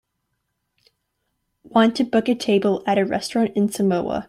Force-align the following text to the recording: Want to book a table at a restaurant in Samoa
Want 1.61 1.95
to 1.97 2.03
book 2.03 2.27
a 2.27 2.33
table 2.33 2.83
at 2.87 2.97
a 2.97 3.05
restaurant 3.05 3.51
in 3.55 3.69
Samoa 3.71 4.19